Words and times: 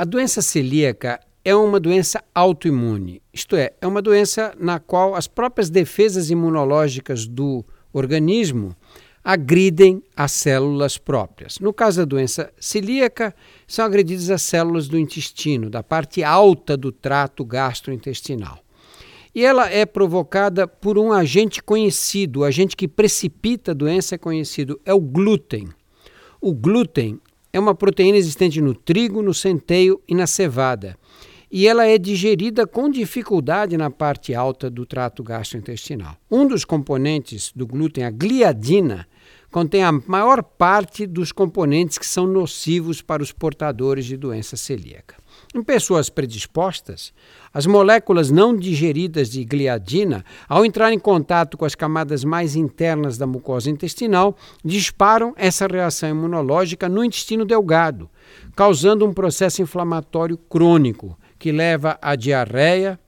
A 0.00 0.04
doença 0.06 0.40
celíaca 0.40 1.20
é 1.44 1.54
uma 1.54 1.78
doença 1.78 2.24
autoimune, 2.34 3.20
isto 3.34 3.54
é, 3.54 3.74
é 3.82 3.86
uma 3.86 4.00
doença 4.00 4.54
na 4.58 4.80
qual 4.80 5.14
as 5.14 5.26
próprias 5.26 5.68
defesas 5.68 6.30
imunológicas 6.30 7.26
do 7.26 7.62
organismo 7.92 8.74
agridem 9.22 10.02
as 10.16 10.32
células 10.32 10.96
próprias. 10.96 11.58
No 11.58 11.70
caso 11.70 11.98
da 11.98 12.06
doença 12.06 12.50
celíaca, 12.58 13.34
são 13.66 13.84
agredidas 13.84 14.30
as 14.30 14.40
células 14.40 14.88
do 14.88 14.98
intestino, 14.98 15.68
da 15.68 15.82
parte 15.82 16.24
alta 16.24 16.78
do 16.78 16.90
trato 16.90 17.44
gastrointestinal. 17.44 18.58
E 19.34 19.44
ela 19.44 19.68
é 19.68 19.84
provocada 19.84 20.66
por 20.66 20.96
um 20.96 21.12
agente 21.12 21.62
conhecido, 21.62 22.40
o 22.40 22.44
agente 22.44 22.74
que 22.74 22.88
precipita 22.88 23.72
a 23.72 23.74
doença 23.74 24.14
é 24.14 24.18
conhecido, 24.18 24.80
é 24.82 24.94
o 24.94 25.00
glúten. 25.00 25.68
O 26.40 26.54
glúten 26.54 27.20
é 27.52 27.58
uma 27.58 27.74
proteína 27.74 28.18
existente 28.18 28.60
no 28.60 28.74
trigo, 28.74 29.22
no 29.22 29.34
centeio 29.34 30.00
e 30.08 30.14
na 30.14 30.26
cevada. 30.26 30.96
E 31.50 31.66
ela 31.66 31.84
é 31.84 31.98
digerida 31.98 32.64
com 32.66 32.88
dificuldade 32.88 33.76
na 33.76 33.90
parte 33.90 34.34
alta 34.34 34.70
do 34.70 34.86
trato 34.86 35.22
gastrointestinal. 35.22 36.16
Um 36.30 36.46
dos 36.46 36.64
componentes 36.64 37.52
do 37.54 37.66
glúten, 37.66 38.04
a 38.04 38.10
gliadina, 38.10 39.06
contém 39.50 39.82
a 39.82 39.92
maior 39.92 40.42
parte 40.42 41.06
dos 41.06 41.32
componentes 41.32 41.98
que 41.98 42.06
são 42.06 42.26
nocivos 42.26 43.02
para 43.02 43.22
os 43.22 43.32
portadores 43.32 44.04
de 44.04 44.16
doença 44.16 44.56
celíaca. 44.56 45.16
Em 45.54 45.62
pessoas 45.62 46.08
predispostas, 46.08 47.12
as 47.52 47.66
moléculas 47.66 48.30
não 48.30 48.56
digeridas 48.56 49.28
de 49.28 49.44
gliadina, 49.44 50.24
ao 50.48 50.64
entrar 50.64 50.92
em 50.92 50.98
contato 50.98 51.58
com 51.58 51.64
as 51.64 51.74
camadas 51.74 52.22
mais 52.22 52.54
internas 52.54 53.18
da 53.18 53.26
mucosa 53.26 53.68
intestinal, 53.68 54.36
disparam 54.64 55.34
essa 55.36 55.66
reação 55.66 56.10
imunológica 56.10 56.88
no 56.88 57.04
intestino 57.04 57.44
delgado, 57.44 58.08
causando 58.54 59.04
um 59.04 59.12
processo 59.12 59.60
inflamatório 59.60 60.36
crônico 60.36 61.18
que 61.38 61.50
leva 61.50 61.98
à 62.00 62.14
diarreia, 62.14 63.00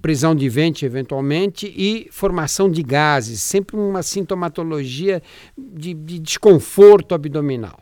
prisão 0.00 0.34
de 0.34 0.48
ventre 0.48 0.86
eventualmente 0.86 1.72
e 1.76 2.08
formação 2.10 2.70
de 2.70 2.82
gases, 2.82 3.42
sempre 3.42 3.76
uma 3.76 4.02
sintomatologia 4.02 5.22
de, 5.56 5.94
de 5.94 6.18
desconforto 6.18 7.14
abdominal. 7.14 7.80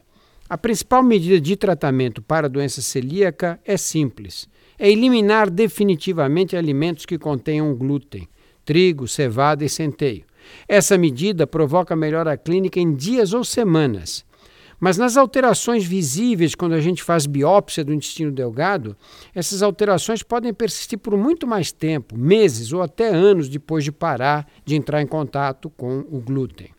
A 0.49 0.57
principal 0.57 1.03
medida 1.03 1.41
de 1.41 1.57
tratamento 1.57 2.23
para 2.23 2.47
a 2.47 2.51
doença 2.51 2.81
celíaca 2.81 3.61
é 3.65 3.77
simples: 3.77 4.49
é 4.79 4.91
eliminar 4.91 5.51
definitivamente 5.51 6.57
alimentos 6.57 7.05
que 7.05 7.19
contenham 7.19 7.75
glúten, 7.75 8.29
trigo, 8.65 9.07
cevada 9.07 9.65
e 9.65 9.69
centeio. 9.69 10.25
Essa 10.67 10.97
medida 10.97 11.47
provoca 11.47 11.95
melhora 11.95 12.37
clínica 12.37 12.81
em 12.81 12.95
dias 12.95 13.33
ou 13.33 13.45
semanas. 13.45 14.25
Mas 14.81 14.97
nas 14.97 15.17
alterações 15.17 15.85
visíveis, 15.85 16.55
quando 16.55 16.75
a 16.75 16.81
gente 16.81 17.03
faz 17.03 17.27
biópsia 17.27 17.85
do 17.85 17.93
intestino 17.93 18.31
delgado, 18.31 18.97
essas 19.35 19.63
alterações 19.63 20.23
podem 20.23 20.55
persistir 20.55 20.99
por 20.99 21.17
muito 21.17 21.47
mais 21.47 21.73
tempo, 21.73 22.17
meses 22.17 22.73
ou 22.73 22.81
até 22.81 23.09
anos 23.09 23.49
depois 23.49 23.83
de 23.83 23.91
parar 23.91 24.47
de 24.65 24.77
entrar 24.77 25.03
em 25.03 25.07
contato 25.07 25.69
com 25.71 26.01
o 26.11 26.21
glúten. 26.21 26.71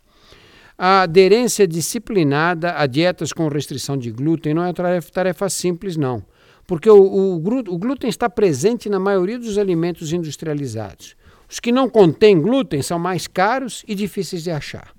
A 0.77 1.01
aderência 1.01 1.67
disciplinada 1.67 2.73
a 2.77 2.85
dietas 2.85 3.33
com 3.33 3.49
restrição 3.49 3.97
de 3.97 4.11
glúten 4.11 4.53
não 4.53 4.63
é 4.63 4.71
tarefa, 4.71 5.11
tarefa 5.11 5.49
simples, 5.49 5.97
não, 5.97 6.23
porque 6.65 6.89
o, 6.89 7.01
o, 7.01 7.35
o 7.35 7.77
glúten 7.77 8.09
está 8.09 8.29
presente 8.29 8.87
na 8.87 8.97
maioria 8.97 9.37
dos 9.37 9.57
alimentos 9.57 10.13
industrializados. 10.13 11.17
Os 11.49 11.59
que 11.59 11.71
não 11.71 11.89
contêm 11.89 12.39
glúten 12.39 12.81
são 12.81 12.97
mais 12.97 13.27
caros 13.27 13.83
e 13.89 13.93
difíceis 13.93 14.43
de 14.43 14.51
achar. 14.51 14.93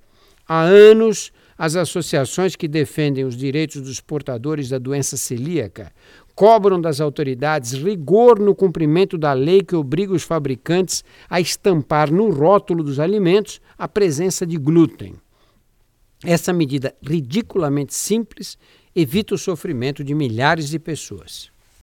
Há 0.46 0.60
anos, 0.62 1.32
as 1.62 1.76
associações 1.76 2.56
que 2.56 2.66
defendem 2.66 3.22
os 3.22 3.36
direitos 3.36 3.82
dos 3.82 4.00
portadores 4.00 4.70
da 4.70 4.78
doença 4.78 5.18
celíaca 5.18 5.92
cobram 6.34 6.80
das 6.80 7.02
autoridades 7.02 7.72
rigor 7.74 8.38
no 8.38 8.54
cumprimento 8.54 9.18
da 9.18 9.34
lei 9.34 9.60
que 9.60 9.76
obriga 9.76 10.14
os 10.14 10.22
fabricantes 10.22 11.04
a 11.28 11.38
estampar 11.38 12.10
no 12.10 12.30
rótulo 12.30 12.82
dos 12.82 12.98
alimentos 12.98 13.60
a 13.76 13.86
presença 13.86 14.46
de 14.46 14.56
glúten. 14.56 15.16
Essa 16.24 16.50
medida 16.50 16.94
ridiculamente 17.02 17.92
simples 17.92 18.56
evita 18.96 19.34
o 19.34 19.38
sofrimento 19.38 20.02
de 20.02 20.14
milhares 20.14 20.70
de 20.70 20.78
pessoas. 20.78 21.50